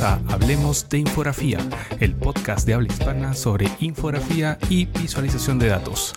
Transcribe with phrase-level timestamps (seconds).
[0.00, 1.58] a Hablemos de Infografía,
[2.00, 6.14] el podcast de habla hispana sobre infografía y visualización de datos.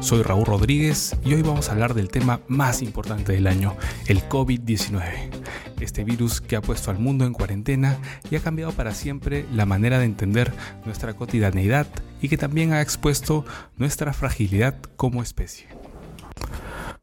[0.00, 4.26] Soy Raúl Rodríguez y hoy vamos a hablar del tema más importante del año, el
[4.30, 5.02] COVID-19.
[5.78, 7.98] Este virus que ha puesto al mundo en cuarentena
[8.30, 10.50] y ha cambiado para siempre la manera de entender
[10.86, 11.86] nuestra cotidianeidad
[12.22, 13.44] y que también ha expuesto
[13.76, 15.66] nuestra fragilidad como especie.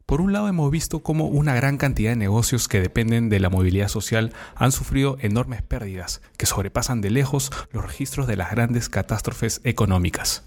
[0.06, 3.50] Por un lado hemos visto cómo una gran cantidad de negocios que dependen de la
[3.50, 8.88] movilidad social han sufrido enormes pérdidas que sobrepasan de lejos los registros de las grandes
[8.88, 10.44] catástrofes económicas.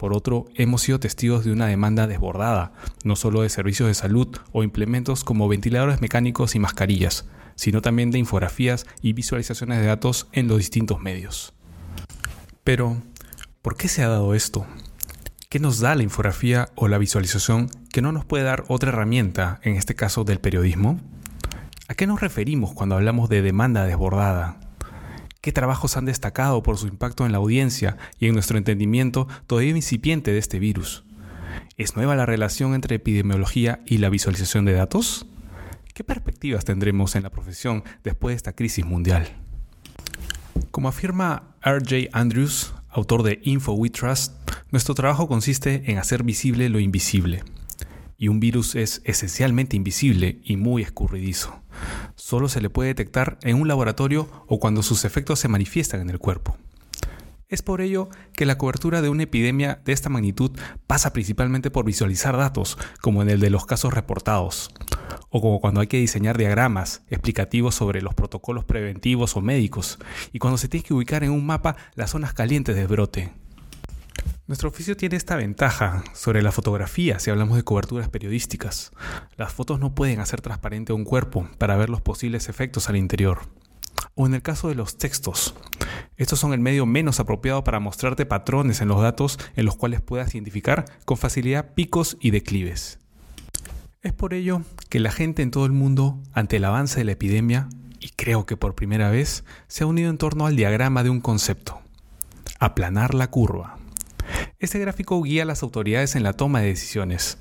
[0.00, 2.72] Por otro, hemos sido testigos de una demanda desbordada,
[3.04, 8.10] no solo de servicios de salud o implementos como ventiladores mecánicos y mascarillas, sino también
[8.10, 11.54] de infografías y visualizaciones de datos en los distintos medios.
[12.64, 12.96] Pero,
[13.62, 14.66] ¿por qué se ha dado esto?
[15.50, 19.60] ¿Qué nos da la infografía o la visualización que no nos puede dar otra herramienta,
[19.62, 21.00] en este caso del periodismo?
[21.88, 24.60] ¿A qué nos referimos cuando hablamos de demanda desbordada?
[25.40, 29.70] ¿Qué trabajos han destacado por su impacto en la audiencia y en nuestro entendimiento todavía
[29.70, 31.04] incipiente de este virus?
[31.78, 35.26] ¿Es nueva la relación entre epidemiología y la visualización de datos?
[35.94, 39.26] ¿Qué perspectivas tendremos en la profesión después de esta crisis mundial?
[40.70, 42.10] Como afirma R.J.
[42.12, 44.34] Andrews, autor de Info We Trust,
[44.70, 47.42] nuestro trabajo consiste en hacer visible lo invisible.
[48.18, 51.62] Y un virus es esencialmente invisible y muy escurridizo.
[52.16, 56.10] Solo se le puede detectar en un laboratorio o cuando sus efectos se manifiestan en
[56.10, 56.56] el cuerpo.
[57.48, 60.50] Es por ello que la cobertura de una epidemia de esta magnitud
[60.86, 64.70] pasa principalmente por visualizar datos, como en el de los casos reportados,
[65.30, 69.98] o como cuando hay que diseñar diagramas explicativos sobre los protocolos preventivos o médicos,
[70.30, 73.32] y cuando se tiene que ubicar en un mapa las zonas calientes de brote.
[74.46, 78.92] Nuestro oficio tiene esta ventaja sobre la fotografía si hablamos de coberturas periodísticas.
[79.38, 83.40] Las fotos no pueden hacer transparente un cuerpo para ver los posibles efectos al interior.
[84.20, 85.54] O en el caso de los textos.
[86.16, 90.00] Estos son el medio menos apropiado para mostrarte patrones en los datos en los cuales
[90.00, 92.98] puedas identificar con facilidad picos y declives.
[94.02, 97.12] Es por ello que la gente en todo el mundo, ante el avance de la
[97.12, 97.68] epidemia,
[98.00, 101.20] y creo que por primera vez, se ha unido en torno al diagrama de un
[101.20, 101.80] concepto.
[102.58, 103.78] Aplanar la curva.
[104.58, 107.38] Este gráfico guía a las autoridades en la toma de decisiones.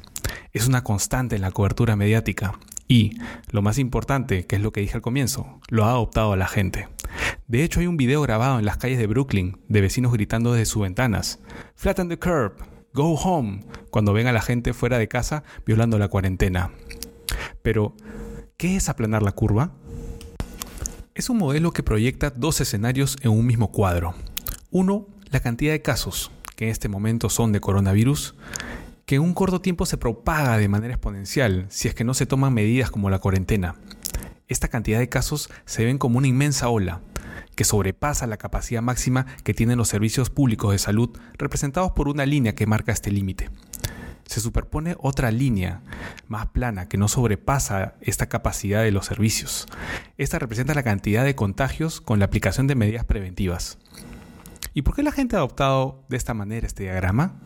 [0.54, 2.54] Es una constante en la cobertura mediática
[2.88, 3.18] y,
[3.52, 6.88] lo más importante, que es lo que dije al comienzo, lo ha adoptado la gente.
[7.48, 10.66] De hecho, hay un video grabado en las calles de Brooklyn de vecinos gritando desde
[10.66, 11.40] sus ventanas,
[11.76, 12.54] Flatten the curb,
[12.94, 16.72] go home, cuando ven a la gente fuera de casa violando la cuarentena.
[17.62, 17.96] Pero,
[18.58, 19.72] ¿qué es aplanar la curva?
[21.14, 24.14] Es un modelo que proyecta dos escenarios en un mismo cuadro.
[24.70, 28.36] Uno, la cantidad de casos, que en este momento son de coronavirus,
[29.08, 32.26] que en un corto tiempo se propaga de manera exponencial si es que no se
[32.26, 33.76] toman medidas como la cuarentena.
[34.50, 37.00] Esta cantidad de casos se ven como una inmensa ola,
[37.56, 42.26] que sobrepasa la capacidad máxima que tienen los servicios públicos de salud, representados por una
[42.26, 43.50] línea que marca este límite.
[44.26, 45.84] Se superpone otra línea
[46.28, 49.68] más plana que no sobrepasa esta capacidad de los servicios.
[50.18, 53.78] Esta representa la cantidad de contagios con la aplicación de medidas preventivas.
[54.74, 57.40] ¿Y por qué la gente ha adoptado de esta manera este diagrama?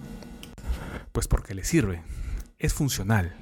[1.12, 2.02] Pues porque le sirve,
[2.60, 3.36] es funcional.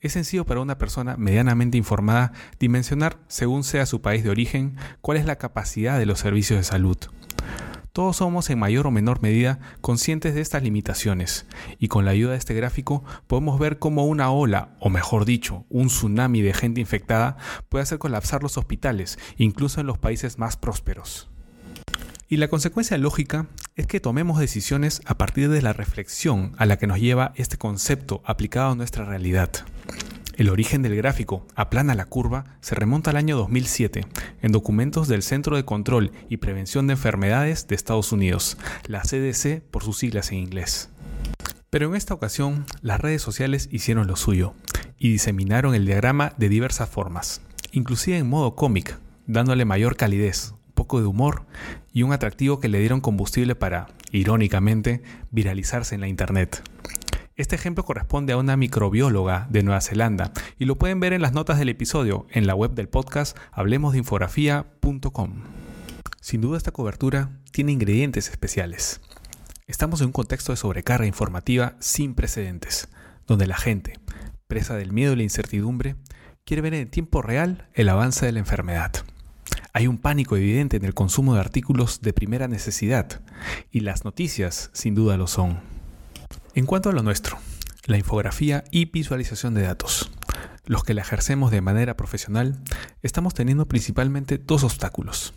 [0.00, 5.18] Es sencillo para una persona medianamente informada dimensionar, según sea su país de origen, cuál
[5.18, 6.98] es la capacidad de los servicios de salud.
[7.92, 11.44] Todos somos en mayor o menor medida conscientes de estas limitaciones
[11.78, 15.66] y con la ayuda de este gráfico podemos ver cómo una ola, o mejor dicho,
[15.68, 17.36] un tsunami de gente infectada
[17.68, 21.28] puede hacer colapsar los hospitales, incluso en los países más prósperos.
[22.30, 26.76] Y la consecuencia lógica es que tomemos decisiones a partir de la reflexión a la
[26.76, 29.50] que nos lleva este concepto aplicado a nuestra realidad.
[30.36, 34.06] El origen del gráfico aplana la curva se remonta al año 2007
[34.40, 39.62] en documentos del Centro de Control y Prevención de Enfermedades de Estados Unidos, la CDC
[39.62, 40.90] por sus siglas en inglés.
[41.70, 44.54] Pero en esta ocasión las redes sociales hicieron lo suyo
[44.98, 47.40] y diseminaron el diagrama de diversas formas,
[47.72, 50.54] inclusive en modo cómic, dándole mayor calidez,
[51.00, 51.46] de humor
[51.92, 56.62] y un atractivo que le dieron combustible para, irónicamente, viralizarse en la Internet.
[57.34, 61.32] Este ejemplo corresponde a una microbióloga de Nueva Zelanda y lo pueden ver en las
[61.32, 65.42] notas del episodio en la web del podcast hablemosdeinfografía.com.
[66.20, 69.00] Sin duda esta cobertura tiene ingredientes especiales.
[69.66, 72.88] Estamos en un contexto de sobrecarga informativa sin precedentes,
[73.26, 73.94] donde la gente,
[74.46, 75.96] presa del miedo y la incertidumbre,
[76.44, 78.92] quiere ver en tiempo real el avance de la enfermedad.
[79.74, 83.22] Hay un pánico evidente en el consumo de artículos de primera necesidad
[83.70, 85.60] y las noticias sin duda lo son.
[86.54, 87.38] En cuanto a lo nuestro,
[87.86, 90.10] la infografía y visualización de datos.
[90.64, 92.60] los que la ejercemos de manera profesional,
[93.02, 95.34] estamos teniendo principalmente dos obstáculos.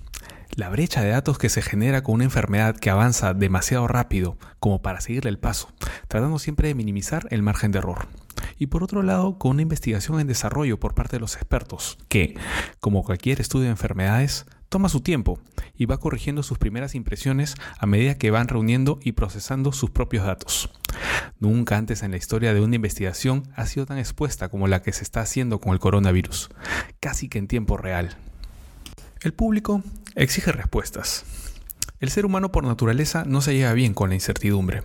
[0.56, 4.81] La brecha de datos que se genera con una enfermedad que avanza demasiado rápido como
[4.81, 5.68] para seguirle el paso,
[6.07, 8.07] tratando siempre de minimizar el margen de error.
[8.57, 12.38] Y por otro lado, con una investigación en desarrollo por parte de los expertos, que,
[12.80, 15.40] como cualquier estudio de enfermedades, toma su tiempo
[15.75, 20.25] y va corrigiendo sus primeras impresiones a medida que van reuniendo y procesando sus propios
[20.25, 20.69] datos.
[21.38, 24.94] Nunca antes en la historia de una investigación ha sido tan expuesta como la que
[24.94, 26.50] se está haciendo con el coronavirus,
[27.02, 28.16] casi que en tiempo real.
[29.25, 29.81] El público
[30.13, 31.25] exige respuestas.
[32.00, 34.83] El ser humano por naturaleza no se lleva bien con la incertidumbre,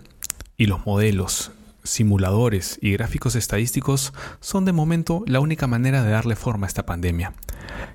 [0.57, 1.53] y los modelos,
[1.85, 6.87] simuladores y gráficos estadísticos son de momento la única manera de darle forma a esta
[6.87, 7.35] pandemia.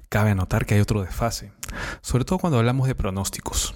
[0.07, 1.51] Cabe anotar que hay otro desfase,
[2.01, 3.73] sobre todo cuando hablamos de pronósticos.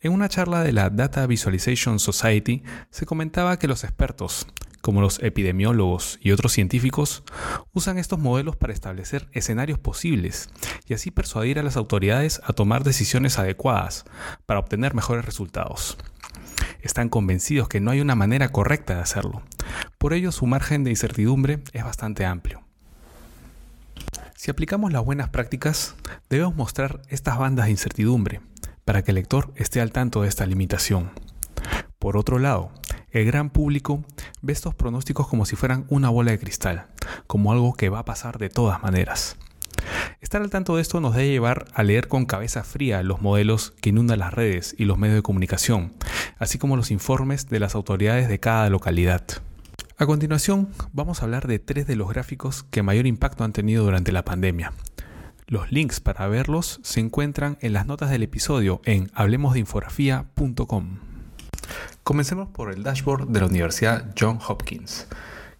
[0.00, 4.48] En una charla de la Data Visualization Society se comentaba que los expertos,
[4.86, 7.24] como los epidemiólogos y otros científicos,
[7.72, 10.48] usan estos modelos para establecer escenarios posibles
[10.86, 14.04] y así persuadir a las autoridades a tomar decisiones adecuadas
[14.46, 15.98] para obtener mejores resultados.
[16.82, 19.42] Están convencidos que no hay una manera correcta de hacerlo.
[19.98, 22.62] Por ello su margen de incertidumbre es bastante amplio.
[24.36, 25.96] Si aplicamos las buenas prácticas,
[26.30, 28.40] debemos mostrar estas bandas de incertidumbre
[28.84, 31.10] para que el lector esté al tanto de esta limitación.
[32.06, 32.70] Por otro lado,
[33.10, 34.04] el gran público
[34.40, 36.86] ve estos pronósticos como si fueran una bola de cristal,
[37.26, 39.36] como algo que va a pasar de todas maneras.
[40.20, 43.72] Estar al tanto de esto nos debe llevar a leer con cabeza fría los modelos
[43.80, 45.94] que inundan las redes y los medios de comunicación,
[46.38, 49.24] así como los informes de las autoridades de cada localidad.
[49.98, 53.82] A continuación, vamos a hablar de tres de los gráficos que mayor impacto han tenido
[53.82, 54.72] durante la pandemia.
[55.48, 61.05] Los links para verlos se encuentran en las notas del episodio en hablemosdeinfografía.com.
[62.06, 65.08] Comencemos por el dashboard de la Universidad John Hopkins,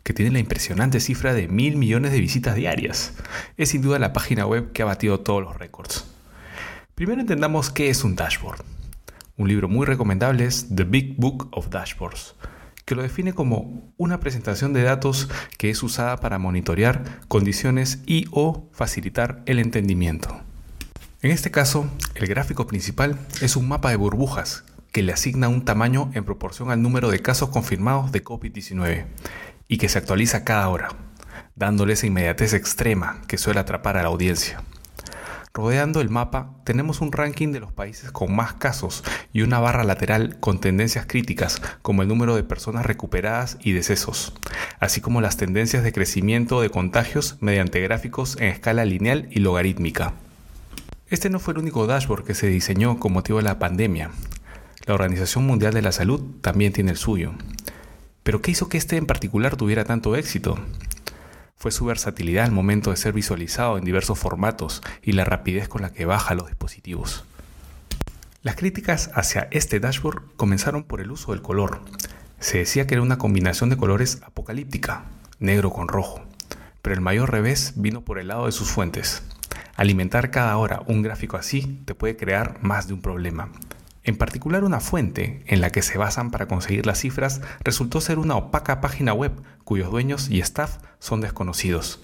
[0.04, 3.14] que tiene la impresionante cifra de mil millones de visitas diarias.
[3.56, 6.04] Es sin duda la página web que ha batido todos los récords.
[6.94, 8.62] Primero entendamos qué es un dashboard.
[9.36, 12.36] Un libro muy recomendable es The Big Book of Dashboards,
[12.84, 15.28] que lo define como una presentación de datos
[15.58, 20.42] que es usada para monitorear condiciones y o facilitar el entendimiento.
[21.22, 24.62] En este caso, el gráfico principal es un mapa de burbujas
[24.96, 29.04] que le asigna un tamaño en proporción al número de casos confirmados de COVID-19
[29.68, 30.88] y que se actualiza cada hora,
[31.54, 34.62] dándole esa inmediatez extrema que suele atrapar a la audiencia.
[35.52, 39.04] Rodeando el mapa tenemos un ranking de los países con más casos
[39.34, 44.32] y una barra lateral con tendencias críticas como el número de personas recuperadas y decesos,
[44.80, 50.14] así como las tendencias de crecimiento de contagios mediante gráficos en escala lineal y logarítmica.
[51.10, 54.10] Este no fue el único dashboard que se diseñó con motivo de la pandemia.
[54.86, 57.32] La Organización Mundial de la Salud también tiene el suyo.
[58.22, 60.60] Pero ¿qué hizo que este en particular tuviera tanto éxito?
[61.56, 65.82] Fue su versatilidad al momento de ser visualizado en diversos formatos y la rapidez con
[65.82, 67.24] la que baja los dispositivos.
[68.42, 71.80] Las críticas hacia este dashboard comenzaron por el uso del color.
[72.38, 75.06] Se decía que era una combinación de colores apocalíptica,
[75.40, 76.22] negro con rojo,
[76.80, 79.24] pero el mayor revés vino por el lado de sus fuentes.
[79.74, 83.50] Alimentar cada hora un gráfico así te puede crear más de un problema.
[84.06, 88.20] En particular, una fuente en la que se basan para conseguir las cifras resultó ser
[88.20, 89.32] una opaca página web
[89.64, 92.00] cuyos dueños y staff son desconocidos.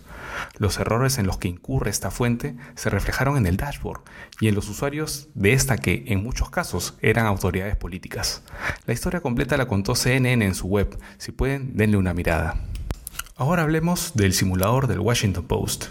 [0.59, 4.01] Los errores en los que incurre esta fuente se reflejaron en el dashboard
[4.41, 8.43] y en los usuarios de esta que, en muchos casos, eran autoridades políticas.
[8.85, 10.99] La historia completa la contó CNN en su web.
[11.19, 12.57] Si pueden, denle una mirada.
[13.37, 15.85] Ahora hablemos del simulador del Washington Post.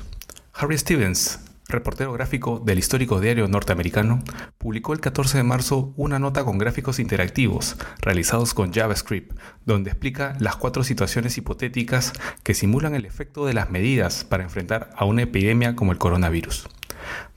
[0.54, 1.40] Harry Stevens,
[1.72, 4.24] reportero gráfico del histórico diario norteamericano,
[4.58, 10.36] publicó el 14 de marzo una nota con gráficos interactivos realizados con JavaScript, donde explica
[10.40, 12.14] las cuatro situaciones hipotéticas
[12.44, 16.68] que simulan el efecto de las medidas para enfrentar a una epidemia como el coronavirus.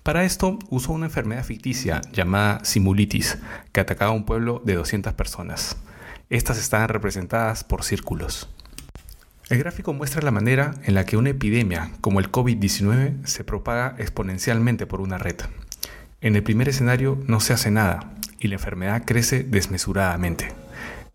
[0.03, 3.38] Para esto usó una enfermedad ficticia llamada simulitis,
[3.73, 5.79] que atacaba a un pueblo de 200 personas.
[6.29, 8.53] Estas estaban representadas por círculos.
[9.50, 13.94] El gráfico muestra la manera en la que una epidemia como el COVID-19 se propaga
[13.98, 15.36] exponencialmente por una red.
[16.22, 20.48] En el primer escenario no se hace nada y la enfermedad crece desmesuradamente.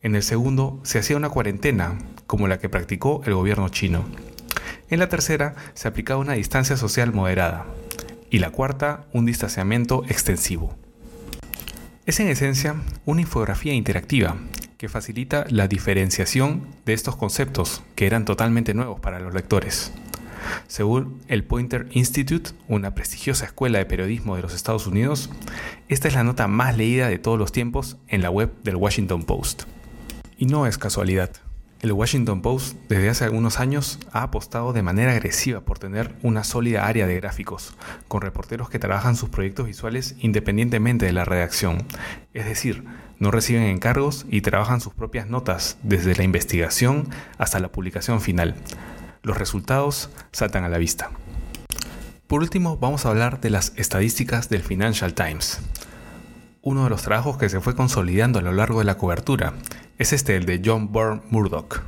[0.03, 4.05] En el segundo se hacía una cuarentena como la que practicó el gobierno chino.
[4.91, 7.65] En la tercera se aplicaba una distancia social moderada
[8.29, 10.77] y la cuarta un distanciamiento extensivo.
[12.05, 14.38] Es en esencia una infografía interactiva
[14.79, 19.91] que facilita la diferenciación de estos conceptos que eran totalmente nuevos para los lectores.
[20.67, 25.29] Según el Pointer Institute, una prestigiosa escuela de periodismo de los Estados Unidos,
[25.89, 29.24] esta es la nota más leída de todos los tiempos en la web del Washington
[29.24, 29.63] Post.
[30.38, 31.31] Y no es casualidad.
[31.81, 36.43] El Washington Post desde hace algunos años ha apostado de manera agresiva por tener una
[36.43, 37.74] sólida área de gráficos,
[38.09, 41.86] con reporteros que trabajan sus proyectos visuales independientemente de la redacción.
[42.33, 42.83] Es decir,
[43.17, 47.07] no reciben encargos y trabajan sus propias notas desde la investigación
[47.38, 48.55] hasta la publicación final.
[49.24, 51.12] Los resultados saltan a la vista.
[52.27, 55.62] Por último, vamos a hablar de las estadísticas del Financial Times.
[56.62, 59.54] Uno de los trabajos que se fue consolidando a lo largo de la cobertura
[59.98, 61.84] es este, el de John Byrne Murdoch.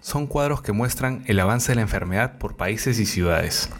[0.00, 3.70] Son cuadros que muestran el avance de la enfermedad por países y ciudades,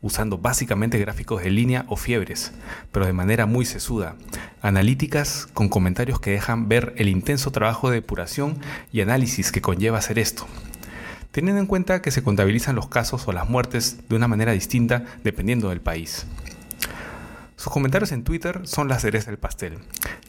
[0.00, 2.52] usando básicamente gráficos de línea o fiebres,
[2.92, 4.14] pero de manera muy sesuda,
[4.62, 8.58] analíticas con comentarios que dejan ver el intenso trabajo de depuración
[8.92, 10.46] y análisis que conlleva hacer esto,
[11.32, 15.04] teniendo en cuenta que se contabilizan los casos o las muertes de una manera distinta
[15.24, 16.26] dependiendo del país.
[17.64, 19.78] Sus comentarios en Twitter son la cereza del pastel,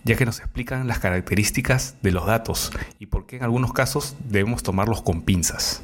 [0.05, 4.15] ya que nos explican las características de los datos y por qué en algunos casos
[4.23, 5.81] debemos tomarlos con pinzas.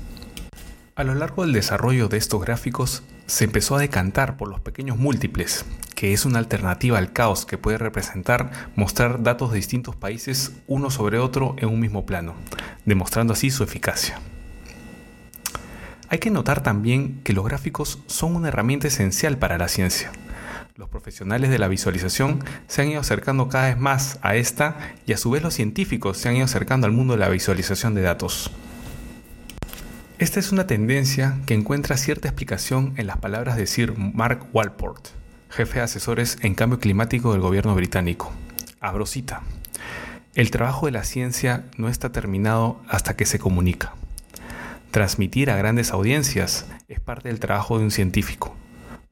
[0.96, 4.98] A lo largo del desarrollo de estos gráficos se empezó a decantar por los pequeños
[4.98, 10.54] múltiples, que es una alternativa al caos que puede representar mostrar datos de distintos países
[10.68, 12.34] uno sobre otro en un mismo plano,
[12.86, 14.22] demostrando así su eficacia.
[16.08, 20.14] Hay que notar también que los gráficos son una herramienta esencial para la ciencia,
[20.82, 25.14] los profesionales de la visualización se han ido acercando cada vez más a esta y
[25.14, 28.02] a su vez los científicos se han ido acercando al mundo de la visualización de
[28.02, 28.50] datos.
[30.18, 35.10] Esta es una tendencia que encuentra cierta explicación en las palabras de Sir Mark Walport,
[35.52, 38.32] jefe de asesores en cambio climático del gobierno británico.
[38.80, 39.44] Abro cita.
[40.34, 43.94] El trabajo de la ciencia no está terminado hasta que se comunica.
[44.90, 48.58] Transmitir a grandes audiencias es parte del trabajo de un científico.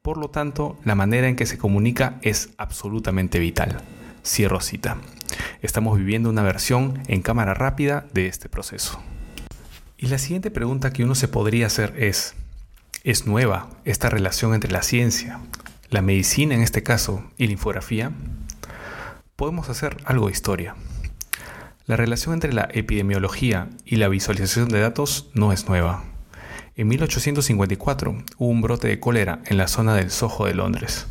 [0.02, 3.82] Por lo tanto, la manera en que se comunica es absolutamente vital.
[4.24, 4.96] Cierro cita.
[5.60, 8.98] Estamos viviendo una versión en cámara rápida de este proceso.
[9.98, 12.34] Y la siguiente pregunta que uno se podría hacer es,
[13.04, 15.38] ¿es nueva esta relación entre la ciencia,
[15.90, 18.10] la medicina en este caso y la infografía?
[19.36, 20.76] Podemos hacer algo de historia.
[21.84, 26.04] La relación entre la epidemiología y la visualización de datos no es nueva.
[26.80, 31.08] En 1854 hubo un brote de cólera en la zona del Soho de Londres.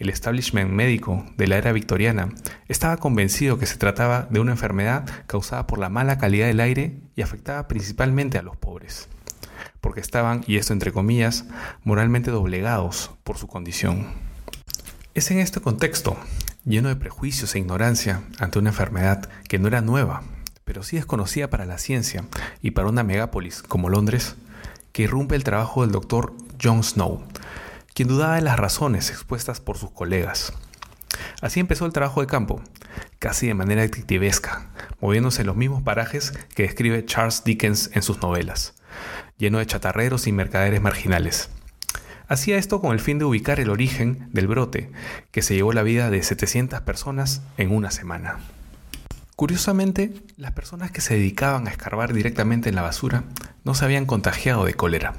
[0.00, 2.30] El establishment médico de la era victoriana
[2.66, 6.98] estaba convencido que se trataba de una enfermedad causada por la mala calidad del aire
[7.14, 9.08] y afectaba principalmente a los pobres,
[9.80, 11.44] porque estaban, y esto entre comillas,
[11.84, 14.08] moralmente doblegados por su condición.
[15.14, 16.16] Es en este contexto,
[16.64, 20.24] lleno de prejuicios e ignorancia ante una enfermedad que no era nueva,
[20.64, 22.24] pero sí desconocida para la ciencia
[22.60, 24.34] y para una megápolis como Londres,
[24.96, 27.22] que irrumpe el trabajo del doctor John Snow,
[27.92, 30.54] quien dudaba de las razones expuestas por sus colegas.
[31.42, 32.62] Así empezó el trabajo de campo,
[33.18, 34.70] casi de manera detectivesca,
[35.02, 38.72] moviéndose en los mismos parajes que describe Charles Dickens en sus novelas,
[39.36, 41.50] lleno de chatarreros y mercaderes marginales.
[42.26, 44.90] Hacía esto con el fin de ubicar el origen del brote,
[45.30, 48.38] que se llevó la vida de 700 personas en una semana.
[49.36, 53.24] Curiosamente, las personas que se dedicaban a escarbar directamente en la basura
[53.64, 55.12] no se habían contagiado de cólera,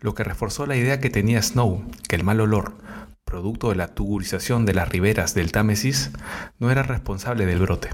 [0.00, 2.78] lo que reforzó la idea que tenía Snow, que el mal olor,
[3.22, 6.10] producto de la tugurización de las riberas del Támesis,
[6.58, 7.90] no era responsable del brote.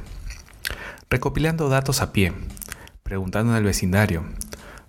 [1.11, 2.33] Recopilando datos a pie,
[3.03, 4.23] preguntando en el vecindario,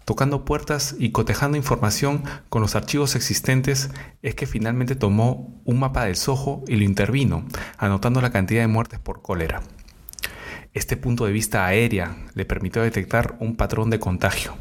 [0.05, 3.89] tocando puertas y cotejando información con los archivos existentes,
[4.21, 7.47] es que finalmente tomó un mapa del Soho y lo intervino,
[7.79, 9.63] anotando la cantidad de muertes por cólera.
[10.77, 14.55] Este punto de vista aérea le permitió detectar un patrón de contagio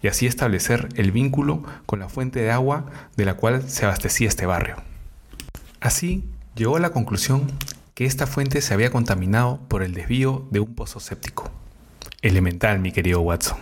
[0.00, 4.28] y así establecer el vínculo con la fuente de agua de la cual se abastecía
[4.28, 4.76] este barrio.
[5.80, 6.22] Así,
[6.54, 7.50] llegó a la conclusión
[7.94, 11.50] que esta fuente se había contaminado por el desvío de un pozo séptico.
[12.22, 13.58] Elemental, mi querido Watson.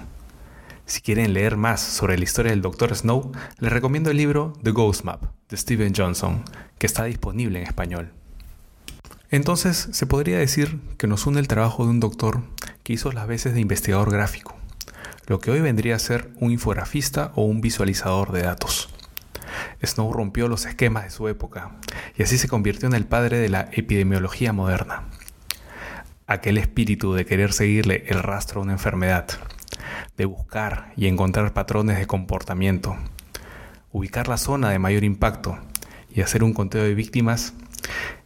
[0.85, 2.95] Si quieren leer más sobre la historia del Dr.
[2.95, 6.45] Snow, les recomiendo el libro The Ghost Map de Steven Johnson,
[6.77, 8.13] que está disponible en español.
[9.31, 12.43] Entonces, se podría decir que nos une el trabajo de un doctor
[12.83, 14.57] que hizo las veces de investigador gráfico,
[15.27, 18.91] lo que hoy vendría a ser un infografista o un visualizador de datos.
[19.83, 21.73] Snow rompió los esquemas de su época
[22.17, 25.05] y así se convirtió en el padre de la epidemiología moderna.
[26.27, 29.27] Aquel espíritu de querer seguirle el rastro a una enfermedad,
[30.17, 32.97] de buscar y encontrar patrones de comportamiento,
[33.93, 35.59] ubicar la zona de mayor impacto
[36.11, 37.55] y hacer un conteo de víctimas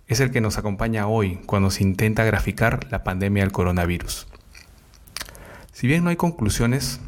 [0.09, 4.27] es el que nos acompaña hoy cuando se intenta graficar la pandemia del coronavirus.
[5.73, 7.01] Si bien no hay conclusiones,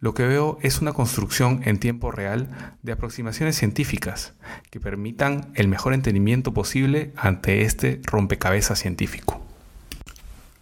[0.00, 4.32] lo que veo es una construcción en tiempo real de aproximaciones científicas
[4.70, 9.42] que permitan el mejor entendimiento posible ante este rompecabezas científico.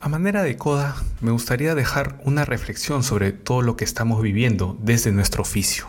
[0.00, 4.78] A manera de coda, me gustaría dejar una reflexión sobre todo lo que estamos viviendo
[4.80, 5.86] desde nuestro oficio.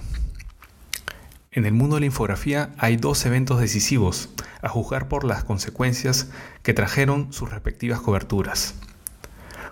[1.57, 4.29] En el mundo de la infografía hay dos eventos decisivos,
[4.61, 6.29] a juzgar por las consecuencias
[6.61, 8.75] que trajeron sus respectivas coberturas.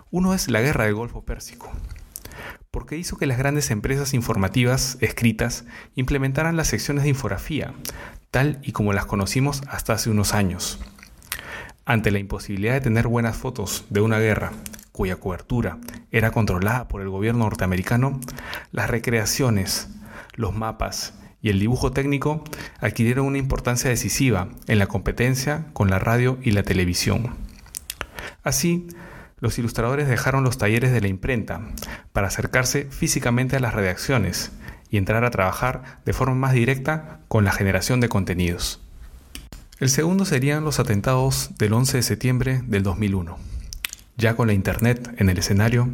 [0.10, 1.72] Uno es la guerra del Golfo Pérsico,
[2.72, 7.75] porque hizo que las grandes empresas informativas escritas implementaran las secciones de infografía,
[8.32, 10.80] tal y como las conocimos hasta hace unos años.
[11.86, 14.54] Ante la imposibilidad de tener buenas fotos de una guerra,
[14.92, 15.77] cuya cobertura
[16.10, 18.20] era controlada por el gobierno norteamericano,
[18.72, 19.89] las recreaciones,
[20.34, 21.13] los mapas
[21.45, 22.43] y el dibujo técnico
[22.79, 27.35] adquirieron una importancia decisiva en la competencia con la radio y la televisión.
[28.43, 28.87] Así,
[29.39, 31.61] los ilustradores dejaron los talleres de la imprenta
[32.13, 34.53] para acercarse físicamente a las redacciones
[34.89, 38.81] y entrar a trabajar de forma más directa con la generación de contenidos.
[39.79, 43.37] El segundo serían los atentados del 11 de septiembre del 2001.
[44.17, 45.89] Ya con la Internet en el escenario,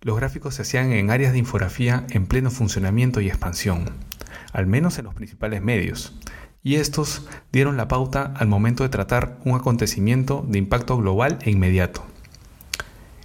[0.00, 4.06] los gráficos se hacían en áreas de infografía en pleno funcionamiento y expansión
[4.52, 6.14] al menos en los principales medios,
[6.62, 11.50] y estos dieron la pauta al momento de tratar un acontecimiento de impacto global e
[11.50, 12.04] inmediato.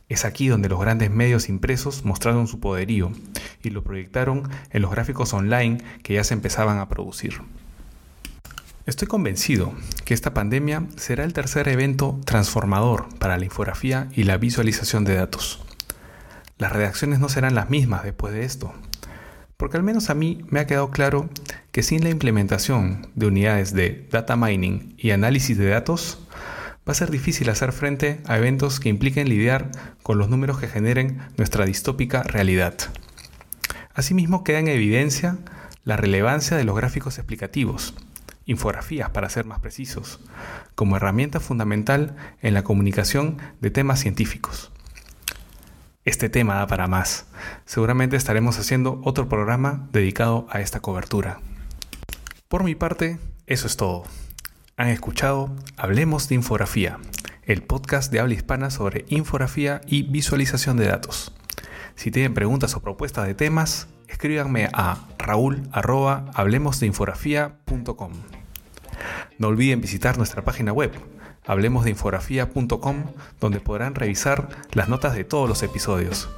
[0.10, 3.12] Es aquí donde los grandes medios impresos mostraron su poderío
[3.63, 7.41] y lo proyectaron en los gráficos online que ya se empezaban a producir.
[8.86, 9.74] Estoy convencido
[10.06, 15.15] que esta pandemia será el tercer evento transformador para la infografía y la visualización de
[15.15, 15.63] datos.
[16.58, 18.74] Las redacciones no serán las mismas después de esto,
[19.62, 21.30] porque al menos a mí me ha quedado claro
[21.72, 26.18] que sin la implementación de unidades de data mining y análisis de datos,
[26.80, 29.70] va a ser difícil hacer frente a eventos que impliquen lidiar
[30.01, 32.74] con los números que generen nuestra distópica realidad.
[33.94, 35.38] Asimismo queda en evidencia
[35.84, 37.94] la relevancia de los gráficos explicativos,
[38.48, 40.21] infografías para ser más precisos,
[40.74, 44.71] como herramienta fundamental en la comunicación de temas científicos.
[46.03, 47.27] Este tema da para más.
[47.65, 51.41] Seguramente estaremos haciendo otro programa dedicado a esta cobertura.
[52.47, 54.05] Por mi parte, eso es todo.
[54.77, 56.97] Han escuchado Hablemos de Infografía,
[57.43, 61.35] el podcast de habla hispana sobre infografía y visualización de datos.
[61.93, 68.11] Si tienen preguntas o propuestas de temas, escríbanme a raúl.hablemosdeinfografía.com.
[69.37, 70.93] No olviden visitar nuestra página web
[71.45, 73.04] hablemosdeinfografía.com,
[73.39, 76.30] donde podrán revisar las notas de todos los episodios.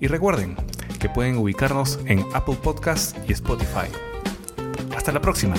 [0.00, 0.56] Y recuerden
[0.98, 3.88] que pueden ubicarnos en Apple Podcasts y Spotify.
[4.94, 5.54] Hasta la próxima.